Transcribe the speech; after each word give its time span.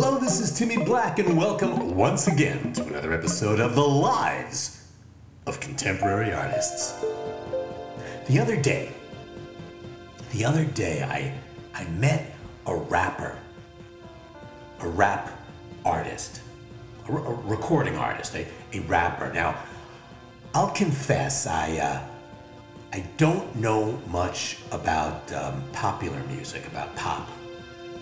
Hello, 0.00 0.16
this 0.16 0.38
is 0.38 0.56
Timmy 0.56 0.76
Black, 0.76 1.18
and 1.18 1.36
welcome 1.36 1.96
once 1.96 2.28
again 2.28 2.72
to 2.74 2.84
another 2.84 3.12
episode 3.12 3.58
of 3.58 3.74
The 3.74 3.82
Lives 3.82 4.86
of 5.44 5.58
Contemporary 5.58 6.32
Artists. 6.32 7.04
The 8.28 8.38
other 8.38 8.54
day, 8.54 8.92
the 10.30 10.44
other 10.44 10.64
day, 10.66 11.02
I, 11.02 11.34
I 11.74 11.82
met 11.88 12.32
a 12.66 12.76
rapper, 12.76 13.36
a 14.78 14.88
rap 14.88 15.32
artist, 15.84 16.42
a, 17.08 17.12
recording 17.12 17.96
artist, 17.96 18.36
a, 18.36 18.46
a 18.72 18.78
rapper. 18.82 19.32
Now, 19.32 19.60
I'll 20.54 20.70
confess, 20.70 21.48
I, 21.48 21.76
uh, 21.76 22.00
I 22.92 23.00
don't 23.16 23.56
know 23.56 24.00
much 24.06 24.58
about 24.70 25.32
um, 25.32 25.60
popular 25.72 26.22
music, 26.28 26.68
about 26.68 26.94
pop 26.94 27.28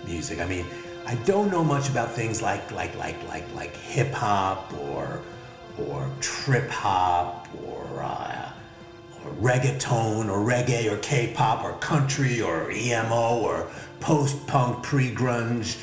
music. 0.04 0.40
I 0.40 0.46
mean, 0.46 0.66
I 1.06 1.14
don't 1.24 1.52
know 1.52 1.62
much 1.62 1.88
about 1.88 2.12
things 2.12 2.42
like 2.42 2.72
like 2.72 2.96
like 2.96 3.16
like 3.28 3.44
like 3.54 3.76
hip 3.76 4.12
hop 4.12 4.72
or 4.74 5.20
or 5.78 6.10
trip 6.20 6.68
hop 6.68 7.46
or, 7.64 8.02
uh, 8.02 8.50
or 9.24 9.30
reggaeton 9.32 10.28
or 10.28 10.38
reggae 10.38 10.90
or 10.90 10.96
K-pop 10.98 11.64
or 11.64 11.72
country 11.74 12.40
or 12.40 12.70
emo 12.70 13.38
or 13.38 13.68
post-punk, 14.00 14.82
pre-grunge, 14.82 15.78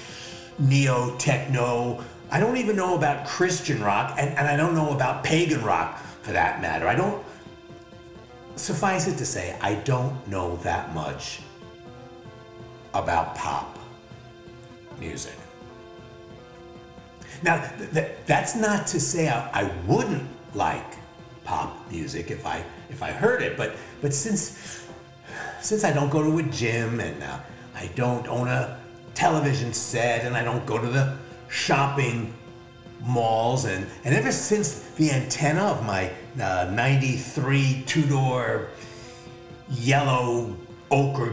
neo-techno. 0.60 2.04
I 2.32 2.40
don't 2.40 2.58
even 2.58 2.76
know 2.76 2.96
about 2.96 3.28
Christian 3.28 3.84
rock, 3.84 4.16
and, 4.18 4.30
and 4.38 4.48
I 4.48 4.56
don't 4.56 4.74
know 4.74 4.92
about 4.92 5.24
pagan 5.24 5.64
rock 5.64 6.00
for 6.24 6.32
that 6.32 6.62
matter. 6.62 6.88
I 6.88 6.96
don't. 6.96 7.24
Suffice 8.56 9.08
it 9.08 9.18
to 9.18 9.26
say, 9.26 9.58
I 9.62 9.76
don't 9.76 10.28
know 10.28 10.58
that 10.58 10.94
much 10.94 11.42
about 12.94 13.36
pop 13.36 13.73
music. 15.04 15.36
Now, 17.44 17.62
th- 17.78 17.92
th- 17.92 18.12
that's 18.26 18.56
not 18.56 18.88
to 18.88 19.00
say 19.00 19.28
I, 19.28 19.62
I 19.62 19.64
wouldn't 19.86 20.28
like 20.54 20.98
pop 21.44 21.76
music 21.92 22.32
if 22.32 22.46
I 22.46 22.64
if 22.90 23.04
I 23.04 23.12
heard 23.12 23.42
it, 23.42 23.58
but 23.58 23.76
but 24.02 24.14
since 24.14 24.88
since 25.62 25.84
I 25.84 25.92
don't 25.92 26.10
go 26.10 26.24
to 26.24 26.38
a 26.40 26.44
gym 26.44 27.00
and 27.00 27.22
uh, 27.22 27.40
I 27.76 27.88
don't 27.96 28.28
own 28.28 28.48
a 28.48 28.80
television 29.14 29.74
set 29.74 30.26
and 30.26 30.36
I 30.36 30.44
don't 30.44 30.66
go 30.66 30.78
to 30.78 30.88
the 30.88 31.18
shopping 31.50 32.34
malls 33.02 33.66
and 33.66 33.86
and 34.06 34.16
ever 34.16 34.32
since 34.32 34.80
the 34.96 35.12
antenna 35.12 35.64
of 35.64 35.86
my 35.86 36.12
uh, 36.42 36.72
93 36.72 37.84
two-door 37.86 38.70
yellow 39.70 40.56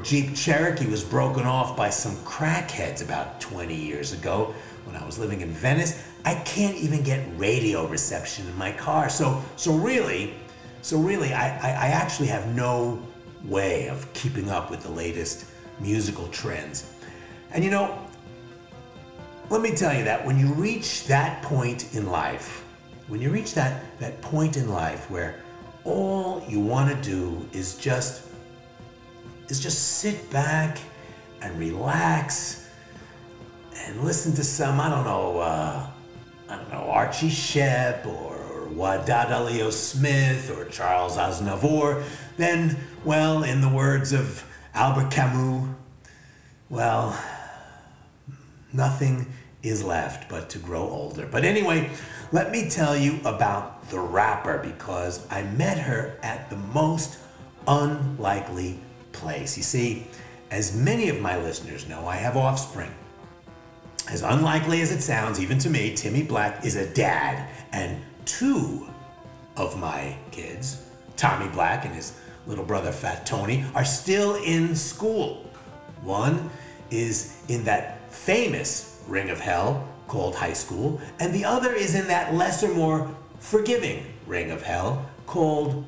Jeep 0.02 0.34
Cherokee 0.34 0.86
was 0.86 1.04
broken 1.04 1.44
off 1.44 1.76
by 1.76 1.90
some 1.90 2.16
crackheads 2.18 3.02
about 3.02 3.40
20 3.40 3.74
years 3.74 4.12
ago 4.12 4.54
when 4.84 4.96
I 4.96 5.04
was 5.04 5.18
living 5.18 5.40
in 5.40 5.50
Venice. 5.50 6.02
I 6.24 6.34
can't 6.36 6.76
even 6.76 7.02
get 7.02 7.26
radio 7.36 7.86
reception 7.86 8.46
in 8.46 8.56
my 8.56 8.72
car. 8.72 9.08
So, 9.08 9.42
so 9.56 9.72
really, 9.72 10.34
so 10.82 10.98
really, 10.98 11.32
I, 11.32 11.56
I, 11.58 11.70
I 11.70 11.86
actually 11.88 12.28
have 12.28 12.54
no 12.54 13.02
way 13.44 13.88
of 13.88 14.10
keeping 14.12 14.50
up 14.50 14.70
with 14.70 14.82
the 14.82 14.90
latest 14.90 15.46
musical 15.80 16.28
trends. 16.28 16.92
And 17.52 17.64
you 17.64 17.70
know, 17.70 17.98
let 19.50 19.60
me 19.60 19.74
tell 19.74 19.96
you 19.96 20.04
that 20.04 20.24
when 20.24 20.38
you 20.38 20.52
reach 20.54 21.06
that 21.06 21.42
point 21.42 21.94
in 21.94 22.06
life, 22.06 22.64
when 23.08 23.20
you 23.20 23.30
reach 23.30 23.54
that, 23.54 23.82
that 23.98 24.20
point 24.22 24.56
in 24.56 24.68
life 24.68 25.10
where 25.10 25.40
all 25.84 26.44
you 26.48 26.60
want 26.60 26.94
to 26.94 27.10
do 27.10 27.48
is 27.52 27.76
just 27.76 28.29
is 29.50 29.60
just 29.60 29.98
sit 29.98 30.30
back 30.30 30.78
and 31.42 31.58
relax 31.58 32.68
and 33.74 34.02
listen 34.02 34.32
to 34.34 34.44
some, 34.44 34.80
I 34.80 34.88
don't 34.88 35.04
know, 35.04 35.38
uh, 35.38 35.86
I 36.48 36.56
don't 36.56 36.70
know, 36.70 36.90
Archie 36.90 37.28
Shepp 37.28 38.06
or 38.06 38.68
Wadada 38.72 39.44
Leo 39.44 39.70
Smith 39.70 40.50
or 40.56 40.66
Charles 40.66 41.16
Aznavour, 41.16 42.04
then, 42.36 42.76
well, 43.04 43.42
in 43.42 43.60
the 43.60 43.68
words 43.68 44.12
of 44.12 44.44
Albert 44.74 45.10
Camus, 45.10 45.68
well, 46.68 47.20
nothing 48.72 49.26
is 49.62 49.82
left 49.82 50.30
but 50.30 50.48
to 50.50 50.58
grow 50.58 50.82
older. 50.82 51.26
But 51.26 51.44
anyway, 51.44 51.90
let 52.32 52.50
me 52.50 52.70
tell 52.70 52.96
you 52.96 53.18
about 53.24 53.90
the 53.90 53.98
rapper 53.98 54.58
because 54.58 55.26
I 55.30 55.42
met 55.42 55.78
her 55.78 56.18
at 56.22 56.48
the 56.48 56.56
most 56.56 57.18
unlikely 57.66 58.78
place. 59.12 59.56
You 59.56 59.62
see, 59.62 60.06
as 60.50 60.74
many 60.74 61.08
of 61.08 61.20
my 61.20 61.36
listeners 61.36 61.88
know, 61.88 62.06
I 62.06 62.16
have 62.16 62.36
offspring. 62.36 62.92
As 64.08 64.22
unlikely 64.22 64.80
as 64.80 64.90
it 64.90 65.02
sounds, 65.02 65.40
even 65.40 65.58
to 65.60 65.70
me, 65.70 65.94
Timmy 65.94 66.22
Black 66.22 66.64
is 66.64 66.76
a 66.76 66.92
dad, 66.94 67.48
and 67.72 68.02
two 68.24 68.88
of 69.56 69.78
my 69.78 70.16
kids, 70.32 70.84
Tommy 71.16 71.48
Black 71.48 71.84
and 71.84 71.94
his 71.94 72.18
little 72.46 72.64
brother 72.64 72.90
Fat 72.90 73.26
Tony, 73.26 73.64
are 73.74 73.84
still 73.84 74.36
in 74.42 74.74
school. 74.74 75.48
One 76.02 76.50
is 76.90 77.36
in 77.48 77.64
that 77.64 78.12
famous 78.12 79.00
ring 79.06 79.30
of 79.30 79.38
hell 79.38 79.88
called 80.08 80.34
high 80.34 80.54
school, 80.54 81.00
and 81.20 81.32
the 81.32 81.44
other 81.44 81.72
is 81.72 81.94
in 81.94 82.08
that 82.08 82.34
lesser, 82.34 82.74
more 82.74 83.14
forgiving 83.38 84.04
ring 84.26 84.50
of 84.50 84.62
hell 84.62 85.08
called 85.26 85.86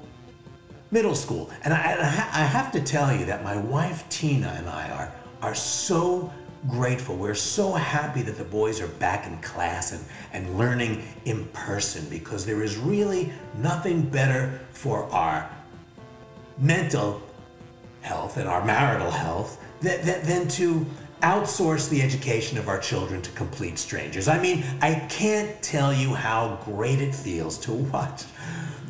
middle 0.92 1.14
school. 1.14 1.50
And 1.64 1.74
I, 1.74 1.92
I 1.94 2.44
have 2.44 2.70
to 2.72 2.80
tell 2.80 3.16
you 3.16 3.24
that 3.24 3.42
my 3.42 3.56
wife 3.56 4.08
Tina 4.08 4.54
and 4.56 4.68
I 4.68 4.90
are, 4.90 5.12
are 5.40 5.54
so 5.54 6.32
grateful. 6.68 7.16
We're 7.16 7.34
so 7.34 7.72
happy 7.72 8.22
that 8.22 8.36
the 8.36 8.44
boys 8.44 8.80
are 8.80 8.86
back 8.86 9.26
in 9.26 9.36
class 9.38 9.92
and, 9.92 10.04
and 10.32 10.58
learning 10.58 11.02
in 11.24 11.46
person 11.46 12.06
because 12.08 12.46
there 12.46 12.62
is 12.62 12.76
really 12.76 13.32
nothing 13.58 14.02
better 14.02 14.60
for 14.70 15.04
our 15.10 15.50
mental 16.58 17.22
health 18.02 18.36
and 18.36 18.48
our 18.48 18.64
marital 18.64 19.10
health 19.10 19.60
than, 19.80 20.04
than, 20.04 20.26
than 20.26 20.48
to 20.48 20.86
outsource 21.22 21.88
the 21.88 22.02
education 22.02 22.58
of 22.58 22.68
our 22.68 22.78
children 22.78 23.22
to 23.22 23.30
complete 23.32 23.78
strangers. 23.78 24.28
I 24.28 24.40
mean, 24.40 24.64
I 24.80 24.94
can't 25.08 25.60
tell 25.62 25.92
you 25.92 26.14
how 26.14 26.60
great 26.64 27.00
it 27.00 27.14
feels 27.14 27.58
to 27.60 27.72
watch 27.72 28.24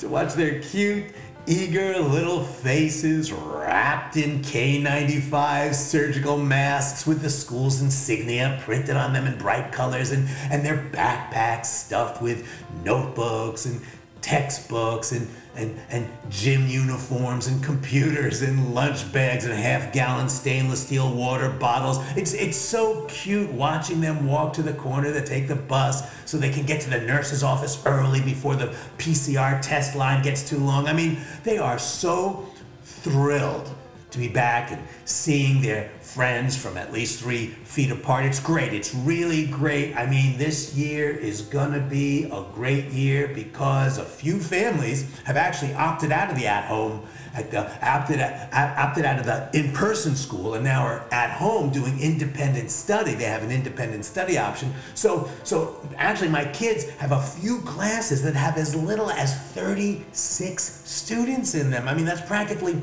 to 0.02 0.08
watch 0.08 0.34
their 0.34 0.60
cute 0.60 1.04
eager 1.46 1.98
little 1.98 2.44
faces 2.44 3.32
wrapped 3.32 4.16
in 4.16 4.42
K95 4.42 5.74
surgical 5.74 6.38
masks 6.38 7.06
with 7.06 7.20
the 7.20 7.30
school's 7.30 7.80
insignia 7.80 8.60
printed 8.64 8.96
on 8.96 9.12
them 9.12 9.26
in 9.26 9.36
bright 9.38 9.72
colors 9.72 10.12
and, 10.12 10.28
and 10.50 10.64
their 10.64 10.76
backpacks 10.92 11.66
stuffed 11.66 12.22
with 12.22 12.48
notebooks 12.84 13.66
and 13.66 13.80
textbooks 14.22 15.12
and, 15.12 15.28
and, 15.54 15.78
and 15.90 16.08
gym 16.30 16.66
uniforms 16.66 17.48
and 17.48 17.62
computers 17.62 18.40
and 18.40 18.74
lunch 18.74 19.12
bags 19.12 19.44
and 19.44 19.52
half 19.52 19.92
gallon 19.92 20.28
stainless 20.28 20.86
steel 20.86 21.12
water 21.12 21.50
bottles. 21.50 21.98
It's, 22.16 22.32
it's 22.32 22.56
so 22.56 23.04
cute 23.06 23.52
watching 23.52 24.00
them 24.00 24.26
walk 24.26 24.54
to 24.54 24.62
the 24.62 24.72
corner 24.72 25.12
to 25.12 25.26
take 25.26 25.48
the 25.48 25.56
bus 25.56 26.08
so 26.24 26.38
they 26.38 26.50
can 26.50 26.64
get 26.64 26.80
to 26.82 26.90
the 26.90 27.00
nurse's 27.00 27.42
office 27.42 27.82
early 27.84 28.22
before 28.22 28.56
the 28.56 28.74
PCR 28.96 29.60
test 29.60 29.94
line 29.94 30.22
gets 30.22 30.48
too 30.48 30.58
long. 30.58 30.86
I 30.86 30.92
mean, 30.92 31.18
they 31.44 31.58
are 31.58 31.78
so 31.78 32.46
thrilled 32.84 33.74
to 34.12 34.18
be 34.18 34.28
back 34.28 34.70
and 34.70 34.82
seeing 35.04 35.62
their 35.62 35.90
friends 36.00 36.56
from 36.56 36.76
at 36.76 36.92
least 36.92 37.20
three 37.20 37.46
feet 37.46 37.90
apart. 37.90 38.24
It's 38.26 38.40
great. 38.40 38.74
It's 38.74 38.94
really 38.94 39.46
great. 39.46 39.96
I 39.96 40.06
mean, 40.06 40.36
this 40.36 40.74
year 40.74 41.10
is 41.10 41.40
gonna 41.42 41.80
be 41.80 42.24
a 42.24 42.44
great 42.54 42.86
year 42.90 43.28
because 43.28 43.96
a 43.98 44.04
few 44.04 44.38
families 44.38 45.10
have 45.24 45.36
actually 45.36 45.72
opted 45.74 46.12
out 46.12 46.30
of 46.30 46.36
the 46.36 46.46
at 46.46 46.64
home, 46.66 47.06
opted, 47.34 48.20
opted 48.52 49.04
out 49.06 49.18
of 49.18 49.24
the 49.24 49.48
in 49.54 49.72
person 49.72 50.14
school 50.14 50.54
and 50.54 50.62
now 50.62 50.82
are 50.82 51.04
at 51.10 51.30
home 51.30 51.70
doing 51.70 51.98
independent 51.98 52.70
study. 52.70 53.14
They 53.14 53.24
have 53.24 53.42
an 53.42 53.50
independent 53.50 54.04
study 54.04 54.36
option. 54.36 54.74
So, 54.94 55.30
so 55.44 55.80
actually, 55.96 56.28
my 56.28 56.44
kids 56.44 56.90
have 56.90 57.12
a 57.12 57.22
few 57.22 57.60
classes 57.62 58.22
that 58.24 58.34
have 58.34 58.58
as 58.58 58.74
little 58.76 59.10
as 59.10 59.34
36 59.52 60.62
students 60.84 61.54
in 61.54 61.70
them. 61.70 61.88
I 61.88 61.94
mean, 61.94 62.04
that's 62.04 62.20
practically 62.20 62.78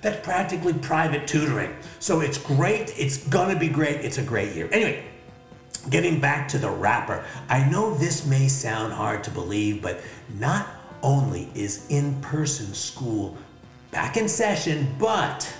that's 0.00 0.24
practically 0.24 0.74
private 0.74 1.26
tutoring. 1.26 1.74
So 1.98 2.20
it's 2.20 2.38
great. 2.38 2.98
It's 2.98 3.16
gonna 3.28 3.58
be 3.58 3.68
great. 3.68 4.04
It's 4.04 4.18
a 4.18 4.22
great 4.22 4.54
year. 4.54 4.68
Anyway, 4.70 5.04
getting 5.90 6.20
back 6.20 6.48
to 6.48 6.58
the 6.58 6.70
rapper, 6.70 7.24
I 7.48 7.68
know 7.68 7.94
this 7.94 8.26
may 8.26 8.48
sound 8.48 8.92
hard 8.92 9.24
to 9.24 9.30
believe, 9.30 9.82
but 9.82 10.00
not 10.38 10.68
only 11.02 11.48
is 11.54 11.86
in 11.88 12.20
person 12.20 12.74
school 12.74 13.36
back 13.90 14.16
in 14.16 14.28
session, 14.28 14.94
but 14.98 15.50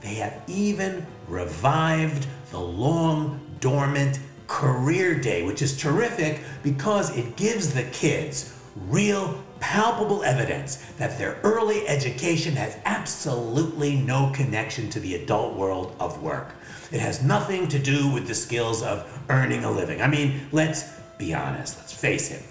they 0.00 0.14
have 0.14 0.42
even 0.46 1.06
revived 1.26 2.26
the 2.50 2.60
long 2.60 3.40
dormant 3.60 4.20
career 4.46 5.14
day, 5.14 5.42
which 5.44 5.60
is 5.60 5.76
terrific 5.76 6.40
because 6.62 7.16
it 7.16 7.36
gives 7.36 7.74
the 7.74 7.82
kids 7.84 8.57
real 8.86 9.42
palpable 9.60 10.22
evidence 10.22 10.76
that 10.98 11.18
their 11.18 11.38
early 11.42 11.86
education 11.88 12.54
has 12.54 12.76
absolutely 12.84 13.96
no 13.96 14.30
connection 14.34 14.88
to 14.90 15.00
the 15.00 15.14
adult 15.16 15.56
world 15.56 15.94
of 15.98 16.22
work. 16.22 16.54
It 16.92 17.00
has 17.00 17.22
nothing 17.22 17.68
to 17.68 17.78
do 17.78 18.10
with 18.10 18.26
the 18.26 18.34
skills 18.34 18.82
of 18.82 19.06
earning 19.28 19.64
a 19.64 19.70
living. 19.70 20.00
I 20.00 20.06
mean, 20.06 20.40
let's 20.52 20.90
be 21.18 21.34
honest, 21.34 21.76
let's 21.78 21.92
face 21.92 22.30
it. 22.30 22.42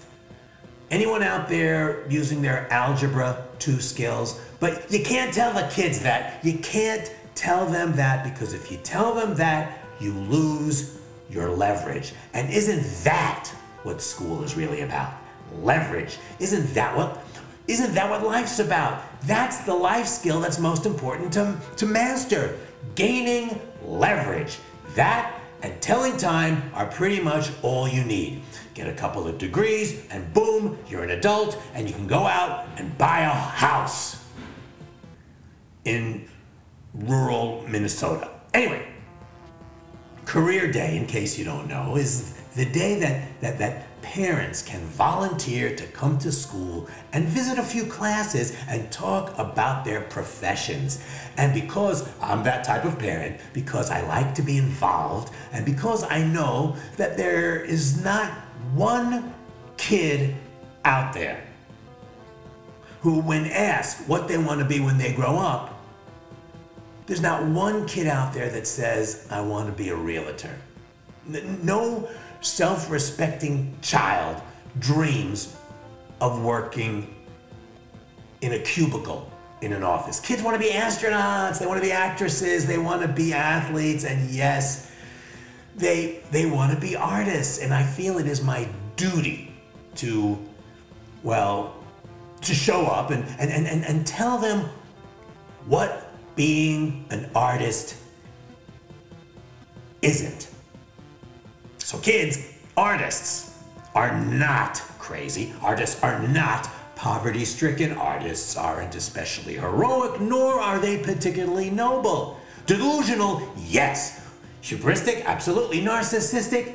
Anyone 0.90 1.22
out 1.22 1.48
there 1.48 2.08
using 2.08 2.40
their 2.40 2.72
Algebra 2.72 3.44
2 3.58 3.80
skills? 3.80 4.40
But 4.60 4.90
you 4.90 5.02
can't 5.02 5.34
tell 5.34 5.52
the 5.52 5.68
kids 5.68 6.00
that. 6.00 6.44
You 6.44 6.58
can't 6.58 7.12
tell 7.34 7.66
them 7.66 7.94
that 7.96 8.24
because 8.24 8.54
if 8.54 8.70
you 8.70 8.78
tell 8.78 9.14
them 9.14 9.34
that, 9.34 9.78
you 10.00 10.12
lose 10.12 10.98
your 11.30 11.50
leverage. 11.50 12.12
And 12.32 12.50
isn't 12.50 13.04
that 13.04 13.48
what 13.82 14.00
school 14.00 14.42
is 14.42 14.56
really 14.56 14.80
about? 14.80 15.17
Leverage. 15.62 16.18
Isn't 16.38 16.74
that 16.74 16.96
what 16.96 17.24
isn't 17.68 17.94
that 17.94 18.08
what 18.08 18.24
life's 18.24 18.60
about? 18.60 19.02
That's 19.22 19.58
the 19.58 19.74
life 19.74 20.06
skill 20.06 20.40
that's 20.40 20.58
most 20.58 20.86
important 20.86 21.32
to, 21.34 21.54
to 21.76 21.84
master. 21.84 22.58
Gaining 22.94 23.60
leverage. 23.84 24.58
That 24.94 25.38
and 25.62 25.80
telling 25.82 26.16
time 26.16 26.70
are 26.72 26.86
pretty 26.86 27.20
much 27.20 27.50
all 27.62 27.86
you 27.86 28.04
need. 28.04 28.42
Get 28.72 28.88
a 28.88 28.94
couple 28.94 29.26
of 29.26 29.38
degrees, 29.38 30.06
and 30.10 30.32
boom, 30.32 30.78
you're 30.88 31.02
an 31.02 31.10
adult, 31.10 31.60
and 31.74 31.88
you 31.88 31.94
can 31.94 32.06
go 32.06 32.20
out 32.20 32.66
and 32.76 32.96
buy 32.96 33.20
a 33.20 33.30
house 33.30 34.24
in 35.84 36.28
rural 36.94 37.64
Minnesota. 37.68 38.30
Anyway, 38.54 38.86
Career 40.24 40.70
Day, 40.70 40.96
in 40.96 41.06
case 41.06 41.38
you 41.38 41.44
don't 41.44 41.68
know, 41.68 41.96
is 41.96 42.34
the 42.54 42.64
day 42.64 42.98
that, 43.00 43.40
that, 43.40 43.58
that 43.58 43.97
parents 44.08 44.62
can 44.62 44.80
volunteer 44.86 45.76
to 45.76 45.86
come 45.88 46.18
to 46.18 46.32
school 46.32 46.88
and 47.12 47.26
visit 47.26 47.58
a 47.58 47.62
few 47.62 47.84
classes 47.84 48.56
and 48.66 48.90
talk 48.90 49.38
about 49.38 49.84
their 49.84 50.00
professions. 50.00 51.04
And 51.36 51.52
because 51.52 52.08
I'm 52.22 52.42
that 52.44 52.64
type 52.64 52.86
of 52.86 52.98
parent, 52.98 53.38
because 53.52 53.90
I 53.90 54.00
like 54.08 54.34
to 54.36 54.42
be 54.42 54.56
involved, 54.56 55.34
and 55.52 55.62
because 55.66 56.04
I 56.04 56.24
know 56.24 56.74
that 56.96 57.18
there 57.18 57.62
is 57.62 58.02
not 58.02 58.32
one 58.72 59.34
kid 59.76 60.34
out 60.86 61.12
there 61.12 61.44
who, 63.02 63.20
when 63.20 63.44
asked 63.44 64.08
what 64.08 64.26
they 64.26 64.38
want 64.38 64.60
to 64.60 64.64
be 64.64 64.80
when 64.80 64.96
they 64.96 65.12
grow 65.12 65.36
up, 65.36 65.78
there's 67.04 67.20
not 67.20 67.44
one 67.44 67.86
kid 67.86 68.06
out 68.06 68.32
there 68.32 68.48
that 68.48 68.66
says, 68.66 69.28
I 69.30 69.42
want 69.42 69.66
to 69.68 69.72
be 69.72 69.90
a 69.90 69.96
realtor. 69.96 70.58
No 71.62 72.08
self 72.40 72.90
respecting 72.90 73.76
child 73.82 74.40
dreams 74.78 75.56
of 76.20 76.42
working 76.42 77.14
in 78.40 78.52
a 78.52 78.58
cubicle 78.58 79.30
in 79.60 79.72
an 79.72 79.82
office. 79.82 80.20
Kids 80.20 80.42
want 80.42 80.54
to 80.54 80.60
be 80.60 80.72
astronauts, 80.72 81.58
they 81.58 81.66
want 81.66 81.78
to 81.80 81.86
be 81.86 81.92
actresses, 81.92 82.66
they 82.66 82.78
want 82.78 83.02
to 83.02 83.08
be 83.08 83.32
athletes, 83.32 84.04
and 84.04 84.30
yes, 84.30 84.92
they 85.76 86.20
they 86.30 86.46
want 86.46 86.72
to 86.72 86.80
be 86.80 86.96
artists. 86.96 87.58
And 87.58 87.74
I 87.74 87.82
feel 87.82 88.18
it 88.18 88.26
is 88.26 88.42
my 88.42 88.68
duty 88.96 89.52
to, 89.96 90.38
well, 91.22 91.74
to 92.42 92.54
show 92.54 92.86
up 92.86 93.10
and, 93.10 93.24
and, 93.38 93.50
and, 93.50 93.66
and, 93.66 93.84
and 93.84 94.06
tell 94.06 94.38
them 94.38 94.68
what 95.66 96.12
being 96.36 97.04
an 97.10 97.28
artist 97.34 97.96
isn't. 100.02 100.48
So, 101.88 101.96
kids, 101.96 102.46
artists 102.76 103.50
are 103.94 104.14
not 104.22 104.76
crazy. 104.98 105.54
Artists 105.62 106.02
are 106.02 106.20
not 106.28 106.68
poverty 106.96 107.46
stricken. 107.46 107.92
Artists 107.92 108.58
aren't 108.58 108.94
especially 108.94 109.54
heroic, 109.54 110.20
nor 110.20 110.60
are 110.60 110.78
they 110.78 110.98
particularly 110.98 111.70
noble. 111.70 112.38
Delusional, 112.66 113.50
yes. 113.56 114.22
Hubristic, 114.62 115.24
absolutely. 115.24 115.80
Narcissistic, 115.80 116.74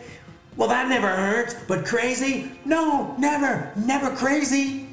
well, 0.58 0.70
that 0.70 0.90
never 0.90 1.10
hurts. 1.10 1.54
But 1.68 1.86
crazy? 1.86 2.52
No, 2.66 3.16
never, 3.20 3.72
never 3.76 4.16
crazy. 4.16 4.88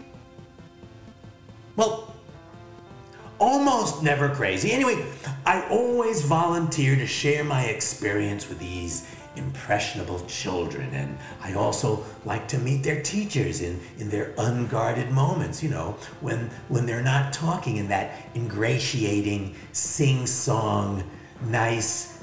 Well, 1.77 2.15
almost 3.39 4.03
never 4.03 4.29
crazy. 4.29 4.71
Anyway, 4.71 5.03
I 5.47 5.67
always 5.71 6.21
volunteer 6.21 6.95
to 6.97 7.07
share 7.07 7.43
my 7.43 7.63
experience 7.63 8.51
with 8.51 8.59
these 8.59 9.07
impressionable 9.37 10.21
children. 10.27 10.93
And 10.93 11.19
I 11.41 11.55
also 11.55 12.05
like 12.25 12.49
to 12.49 12.59
meet 12.59 12.83
their 12.83 13.03
teachers 13.03 13.61
in, 13.61 13.81
in 13.99 14.11
their 14.11 14.35
unguarded 14.39 15.11
moments, 15.11 15.63
you 15.63 15.71
know, 15.71 15.97
when, 16.21 16.51
when 16.69 16.87
they're 16.87 17.03
not 17.03 17.33
talking 17.33 17.77
in 17.77 17.89
that 17.89 18.29
ingratiating, 18.35 19.55
sing 19.73 20.27
song, 20.27 21.09
nice 21.43 22.19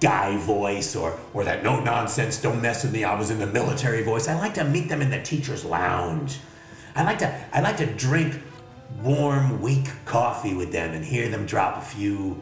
guy 0.00 0.36
voice 0.38 0.96
or, 0.96 1.18
or 1.32 1.44
that 1.44 1.62
no 1.62 1.80
nonsense, 1.80 2.40
don't 2.40 2.60
mess 2.60 2.82
with 2.82 2.92
me, 2.92 3.04
I 3.04 3.18
was 3.18 3.30
in 3.30 3.38
the 3.38 3.46
military 3.46 4.02
voice. 4.02 4.28
I 4.28 4.34
like 4.38 4.54
to 4.54 4.64
meet 4.64 4.88
them 4.88 5.00
in 5.00 5.10
the 5.10 5.22
teacher's 5.22 5.64
lounge. 5.64 6.38
I 6.94 7.04
like 7.04 7.18
to, 7.20 7.56
I 7.56 7.60
like 7.60 7.78
to 7.78 7.86
drink 7.86 8.42
warm, 9.00 9.62
weak 9.62 9.88
coffee 10.04 10.54
with 10.54 10.72
them 10.72 10.92
and 10.92 11.04
hear 11.04 11.28
them 11.28 11.46
drop 11.46 11.78
a 11.78 11.80
few 11.80 12.40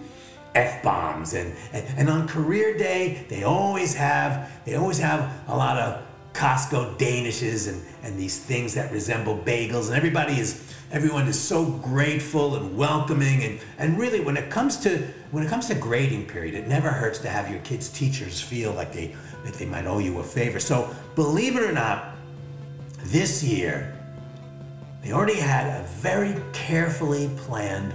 f 0.55 0.83
bombs, 0.83 1.35
and, 1.35 1.55
and 1.73 1.85
and 1.97 2.09
on 2.09 2.27
career 2.29 2.77
day 2.77 3.25
they 3.29 3.45
always 3.45 3.95
have 3.95 4.51
they 4.65 4.75
always 4.75 4.99
have 4.99 5.31
a 5.49 5.57
lot 5.57 5.79
of 5.79 6.03
Costco 6.33 6.97
danishes 6.97 7.69
and 7.69 7.83
and 8.03 8.19
these 8.19 8.39
things 8.39 8.75
that 8.75 8.91
resemble 8.93 9.37
bagels, 9.37 9.89
and 9.89 9.97
everybody 9.97 10.39
is 10.39 10.75
everyone 10.93 11.29
is 11.29 11.39
so 11.39 11.65
grateful 11.65 12.57
and 12.57 12.77
welcoming, 12.77 13.43
and 13.45 13.61
and 13.79 13.99
really 13.99 14.21
when 14.21 14.37
it 14.37 14.51
comes 14.51 14.77
to 14.79 14.99
when 15.31 15.45
it 15.45 15.49
comes 15.49 15.67
to 15.69 15.75
grading 15.75 16.27
period, 16.27 16.55
it 16.55 16.67
never 16.67 16.91
hurts 16.91 17.19
to 17.21 17.29
have 17.29 17.51
your 17.51 17.61
kids' 17.61 17.89
teachers 17.89 18.41
feel 18.41 18.73
like 18.73 18.93
they 18.93 19.15
like 19.45 19.55
they 19.55 19.67
might 19.67 19.87
owe 19.87 19.99
you 19.99 20.19
a 20.19 20.25
favor. 20.25 20.61
So 20.61 20.95
believe 21.15 21.57
it 21.57 21.63
or 21.63 21.73
not, 21.73 22.17
this 22.99 23.43
year 23.43 23.97
they 25.03 25.13
already 25.13 25.39
had 25.39 25.81
a 25.81 25.85
very 25.85 26.35
carefully 26.53 27.31
planned 27.37 27.95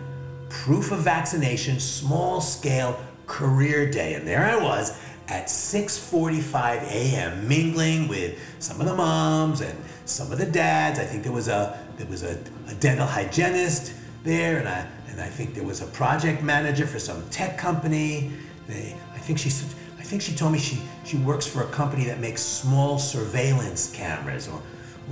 proof 0.49 0.91
of 0.91 0.99
vaccination, 0.99 1.79
small 1.79 2.41
scale 2.41 2.99
career 3.27 3.89
day. 3.89 4.13
And 4.13 4.27
there 4.27 4.43
I 4.43 4.55
was 4.55 4.97
at 5.27 5.45
6:45 5.47 6.83
a.m. 6.83 7.47
mingling 7.47 8.07
with 8.07 8.39
some 8.59 8.79
of 8.79 8.87
the 8.87 8.95
moms 8.95 9.61
and 9.61 9.77
some 10.05 10.31
of 10.31 10.37
the 10.37 10.45
dads. 10.45 10.99
I 10.99 11.05
think 11.05 11.23
there 11.23 11.31
was 11.31 11.47
a 11.47 11.77
there 11.97 12.07
was 12.07 12.23
a, 12.23 12.37
a 12.67 12.75
dental 12.75 13.07
hygienist 13.07 13.93
there, 14.23 14.59
and 14.59 14.67
I 14.67 14.87
and 15.09 15.21
I 15.21 15.27
think 15.27 15.55
there 15.55 15.63
was 15.63 15.81
a 15.81 15.87
project 15.87 16.43
manager 16.43 16.85
for 16.85 16.99
some 16.99 17.27
tech 17.29 17.57
company. 17.57 18.31
They, 18.67 18.95
I 19.13 19.19
think 19.19 19.39
she 19.39 19.49
I 19.97 20.03
think 20.03 20.21
she 20.21 20.35
told 20.35 20.51
me 20.53 20.59
she 20.59 20.79
she 21.03 21.17
works 21.17 21.47
for 21.47 21.63
a 21.63 21.67
company 21.67 22.05
that 22.05 22.19
makes 22.19 22.41
small 22.41 22.99
surveillance 22.99 23.91
cameras 23.91 24.47
or 24.47 24.61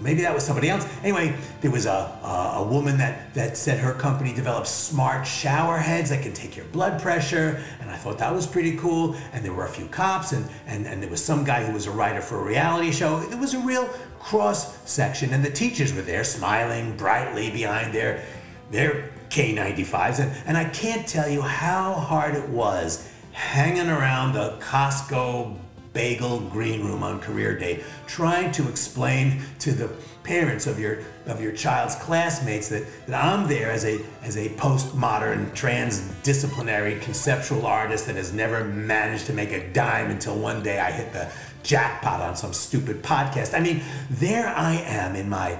maybe 0.01 0.21
that 0.21 0.33
was 0.33 0.43
somebody 0.43 0.69
else. 0.69 0.88
Anyway, 1.03 1.35
there 1.62 1.71
was 1.71 1.85
a, 1.85 2.19
a, 2.59 2.63
woman 2.63 2.97
that, 2.97 3.33
that 3.33 3.57
said 3.57 3.79
her 3.79 3.93
company 3.93 4.33
develops 4.33 4.69
smart 4.69 5.25
shower 5.27 5.77
heads 5.77 6.09
that 6.09 6.21
can 6.21 6.33
take 6.33 6.55
your 6.55 6.65
blood 6.67 7.01
pressure, 7.01 7.63
and 7.81 7.89
I 7.89 7.95
thought 7.95 8.17
that 8.19 8.33
was 8.33 8.47
pretty 8.47 8.77
cool. 8.77 9.15
And 9.33 9.43
there 9.43 9.53
were 9.53 9.65
a 9.65 9.69
few 9.69 9.88
cops, 9.88 10.31
and, 10.31 10.50
and, 10.65 10.85
and 10.88 11.01
there 11.01 11.09
was 11.09 11.23
some 11.23 11.43
guy 11.43 11.63
who 11.65 11.73
was 11.73 11.88
a 11.88 11.91
writer 11.91 12.21
for 12.21 12.39
a 12.39 12.43
reality 12.43 12.91
show. 12.91 13.21
It 13.21 13.38
was 13.38 13.53
a 13.53 13.59
real 13.59 13.88
cross 14.19 14.77
section, 14.89 15.33
and 15.33 15.43
the 15.43 15.51
teachers 15.51 15.93
were 15.93 16.01
there 16.01 16.23
smiling 16.23 16.95
brightly 16.97 17.51
behind 17.51 17.93
their, 17.93 18.23
their 18.71 19.12
K95s. 19.29 20.19
And, 20.19 20.31
and 20.45 20.57
I 20.57 20.65
can't 20.65 21.07
tell 21.07 21.29
you 21.29 21.41
how 21.41 21.93
hard 21.93 22.35
it 22.35 22.47
was 22.50 23.09
hanging 23.33 23.89
around 23.89 24.33
the 24.33 24.57
Costco 24.59 25.57
bagel 25.93 26.39
green 26.39 26.83
room 26.83 27.03
on 27.03 27.19
career 27.19 27.57
day, 27.57 27.83
trying 28.07 28.51
to 28.51 28.67
explain 28.67 29.41
to 29.59 29.71
the 29.71 29.89
parents 30.23 30.67
of 30.67 30.79
your 30.79 31.00
of 31.25 31.41
your 31.41 31.51
child's 31.51 31.95
classmates 31.95 32.69
that, 32.69 32.83
that 33.07 33.23
I'm 33.23 33.47
there 33.47 33.71
as 33.71 33.85
a 33.85 34.00
as 34.21 34.38
a 34.38 34.50
postmodern 34.50 35.51
transdisciplinary 35.51 37.01
conceptual 37.01 37.65
artist 37.65 38.07
that 38.07 38.15
has 38.15 38.33
never 38.33 38.63
managed 38.63 39.27
to 39.27 39.33
make 39.33 39.51
a 39.51 39.71
dime 39.71 40.12
until 40.12 40.35
one 40.35 40.63
day 40.63 40.79
I 40.79 40.91
hit 40.91 41.13
the 41.13 41.31
jackpot 41.63 42.21
on 42.21 42.35
some 42.35 42.53
stupid 42.53 43.01
podcast. 43.01 43.57
I 43.57 43.62
mean, 43.62 43.81
there 44.09 44.47
I 44.47 44.75
am 44.75 45.15
in 45.15 45.29
my 45.29 45.57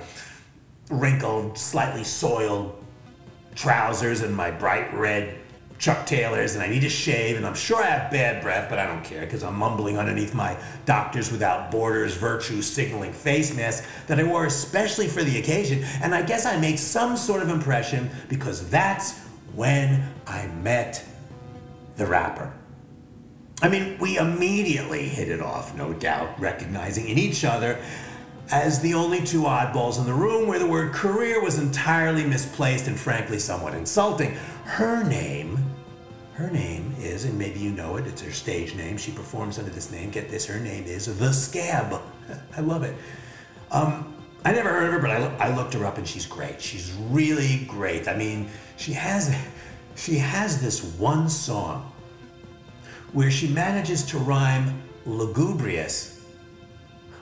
wrinkled, 0.90 1.58
slightly 1.58 2.04
soiled 2.04 2.76
trousers 3.56 4.22
and 4.22 4.36
my 4.36 4.52
bright 4.52 4.94
red 4.94 5.36
Chuck 5.84 6.06
Taylors 6.06 6.56
and 6.56 6.64
I 6.64 6.70
need 6.70 6.80
to 6.84 6.90
shave 6.90 7.36
and 7.36 7.46
I'm 7.46 7.54
sure 7.54 7.84
I 7.84 7.88
have 7.88 8.10
bad 8.10 8.42
breath, 8.42 8.70
but 8.70 8.80
I 8.80 8.86
don't 8.86 9.04
care 9.04 9.20
because 9.20 9.44
I'm 9.44 9.56
mumbling 9.56 9.98
underneath 9.98 10.34
my 10.34 10.56
Doctors 10.86 11.30
Without 11.30 11.72
Borders 11.72 12.16
virtue 12.16 12.62
signaling 12.62 13.12
face 13.12 13.54
mask 13.54 13.84
that 14.08 14.18
I 14.18 14.24
wore 14.24 14.46
especially 14.46 15.10
for 15.10 15.26
the 15.26 15.40
occasion. 15.40 15.84
And 16.02 16.16
I 16.16 16.22
guess 16.22 16.46
I 16.46 16.58
made 16.58 16.80
some 16.80 17.18
sort 17.18 17.44
of 17.44 17.50
impression 17.50 18.10
because 18.30 18.70
that's 18.70 19.20
when 19.56 20.10
I 20.26 20.48
met 20.48 21.04
the 21.98 22.06
rapper. 22.06 22.54
I 23.62 23.68
mean, 23.68 23.98
we 24.00 24.18
immediately 24.18 25.10
hit 25.10 25.28
it 25.28 25.42
off, 25.42 25.76
no 25.76 25.92
doubt, 25.92 26.40
recognizing 26.40 27.10
in 27.10 27.18
each 27.18 27.44
other 27.44 27.78
as 28.52 28.80
the 28.80 28.94
only 28.94 29.22
two 29.26 29.42
oddballs 29.42 30.00
in 30.00 30.06
the 30.06 30.14
room 30.14 30.48
where 30.48 30.60
the 30.60 30.68
word 30.68 30.94
career 30.94 31.42
was 31.42 31.60
entirely 31.60 32.24
misplaced 32.24 32.88
and 32.88 32.98
frankly 32.98 33.40
somewhat 33.40 33.74
insulting. 33.74 34.34
Her 34.64 35.04
name 35.04 35.53
Her 36.34 36.50
name 36.50 36.96
is, 37.00 37.26
and 37.26 37.38
maybe 37.38 37.60
you 37.60 37.72
know 37.72 37.98
it, 37.98 38.08
it's 38.08 38.22
her 38.22 38.32
stage 38.32 38.74
name. 38.76 38.98
She 38.98 39.12
performs 39.12 39.60
under 39.60 39.70
this 39.70 39.92
name. 39.92 40.10
Get 40.10 40.30
this, 40.30 40.46
her 40.48 40.60
name 40.60 40.86
is 40.86 41.18
The 41.20 41.32
Scab. 41.32 42.02
I 42.58 42.62
love 42.62 42.84
it. 42.84 42.96
Um, 43.72 44.16
I 44.44 44.52
never 44.52 44.70
heard 44.70 44.88
of 44.88 44.94
her, 44.94 45.00
but 45.00 45.12
I, 45.12 45.48
I 45.48 45.56
looked 45.56 45.74
her 45.74 45.86
up 45.86 45.98
and 45.98 46.08
she's 46.08 46.26
great. 46.26 46.60
She's 46.60 46.92
really 47.10 47.66
great. 47.68 48.08
I 48.08 48.16
mean, 48.16 48.50
she 48.78 48.94
has, 48.94 49.36
she 49.96 50.18
has 50.18 50.60
this 50.60 50.84
one 50.84 51.30
song 51.30 51.92
where 53.14 53.30
she 53.30 53.48
manages 53.48 54.04
to 54.08 54.18
rhyme 54.18 54.82
lugubrious 55.06 56.22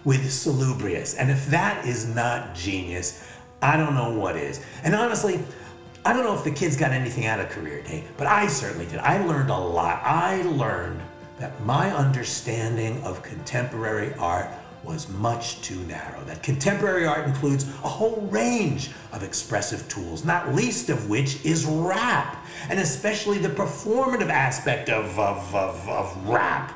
with 0.06 0.32
salubrious. 0.32 1.16
And 1.16 1.30
if 1.30 1.48
that 1.48 1.86
is 1.86 2.08
not 2.08 2.56
genius, 2.56 3.28
I 3.62 3.78
don't 3.78 3.94
know 3.94 4.10
what 4.12 4.36
is. 4.36 4.64
And 4.84 4.96
honestly, 4.96 5.44
I 6.04 6.14
don't 6.14 6.24
know 6.24 6.34
if 6.34 6.44
the 6.44 6.52
kids 6.52 6.76
got 6.76 6.92
anything 6.92 7.28
out 7.28 7.40
of 7.40 7.50
career 7.50 7.84
day, 7.84 8.04
but 8.18 8.26
I 8.26 8.48
certainly 8.48 8.88
did. 8.88 8.98
I 9.00 9.24
learned 9.24 9.52
a 9.52 9.58
lot. 9.58 10.02
I 10.04 10.42
learned 10.44 11.00
that 11.38 11.64
my 11.64 11.92
understanding 11.92 13.04
of 13.04 13.22
contemporary 13.22 14.14
art 14.16 14.48
was 14.84 15.08
much 15.10 15.62
too 15.62 15.80
narrow. 15.82 16.24
That 16.24 16.42
contemporary 16.42 17.06
art 17.06 17.28
includes 17.28 17.66
a 17.84 17.88
whole 17.88 18.22
range 18.32 18.90
of 19.12 19.22
expressive 19.22 19.88
tools, 19.90 20.26
not 20.26 20.56
least 20.56 20.90
of 20.90 21.08
which 21.08 21.46
is 21.46 21.66
rap, 21.66 22.44
and 22.68 22.80
especially 22.80 23.38
the 23.38 23.50
performative 23.50 24.30
aspect 24.30 24.90
of, 24.90 25.20
of, 25.20 25.54
of, 25.54 25.88
of 25.88 26.28
rap. 26.28 26.74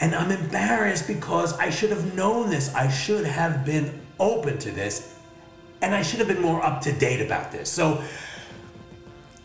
And 0.00 0.14
I'm 0.14 0.30
embarrassed 0.30 1.06
because 1.06 1.58
I 1.58 1.70
should 1.70 1.88
have 1.88 2.14
known 2.14 2.50
this. 2.50 2.74
I 2.74 2.90
should 2.90 3.24
have 3.24 3.64
been 3.64 4.02
open 4.20 4.58
to 4.58 4.70
this 4.70 5.15
and 5.82 5.94
I 5.94 6.02
should 6.02 6.18
have 6.18 6.28
been 6.28 6.42
more 6.42 6.64
up 6.64 6.80
to 6.82 6.92
date 6.92 7.20
about 7.20 7.52
this. 7.52 7.70
So 7.70 8.02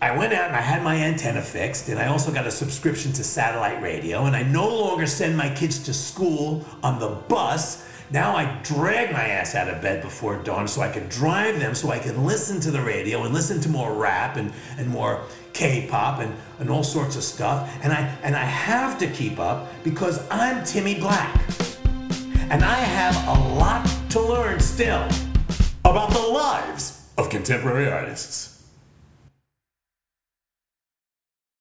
I 0.02 0.18
went 0.18 0.34
out 0.34 0.48
and 0.48 0.56
I 0.56 0.62
had 0.62 0.82
my 0.82 0.96
antenna 0.96 1.42
fixed, 1.44 1.88
and 1.90 2.00
I 2.00 2.08
also 2.08 2.32
got 2.32 2.48
a 2.48 2.52
subscription 2.52 3.14
to 3.14 3.24
satellite 3.24 3.82
radio, 3.84 4.26
and 4.26 4.36
I 4.36 4.42
no 4.42 4.68
longer 4.68 5.06
send 5.06 5.38
my 5.38 5.50
kids 5.54 5.78
to 5.84 5.94
school 5.94 6.66
on 6.82 7.00
the 7.00 7.10
bus. 7.10 7.88
Now 8.10 8.36
I 8.36 8.60
drag 8.64 9.14
my 9.14 9.24
ass 9.24 9.54
out 9.54 9.70
of 9.70 9.82
bed 9.82 10.02
before 10.02 10.38
dawn 10.38 10.68
so 10.68 10.82
I 10.82 10.90
can 10.90 11.08
drive 11.08 11.60
them 11.60 11.76
so 11.76 11.92
I 11.92 12.00
can 12.00 12.26
listen 12.26 12.60
to 12.62 12.72
the 12.72 12.82
radio 12.82 13.24
and 13.24 13.34
listen 13.34 13.62
to 13.62 13.70
more 13.70 13.94
rap 13.94 14.38
and, 14.38 14.52
and 14.78 14.88
more 14.90 15.22
K-pop 15.54 16.20
and, 16.20 16.36
and 16.60 16.70
all 16.70 16.84
sorts 16.84 17.16
of 17.16 17.24
stuff. 17.24 17.72
And 17.84 17.94
I 17.94 18.02
and 18.24 18.36
I 18.36 18.44
have 18.44 18.98
to 19.00 19.08
keep 19.08 19.40
up 19.40 19.72
because 19.84 20.28
I'm 20.30 20.66
Timmy 20.66 21.00
Black. 21.00 21.42
And 22.50 22.66
I 22.66 22.76
have 22.76 23.16
a 23.28 23.54
lot 23.54 23.90
to 24.10 24.20
learn 24.20 24.60
still 24.60 25.08
about 25.91 26.10
the 26.12 26.19
lives 26.19 27.05
of 27.17 27.29
contemporary 27.29 27.91
artists. 27.91 28.61